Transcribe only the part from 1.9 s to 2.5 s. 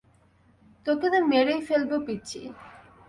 পিচ্চি!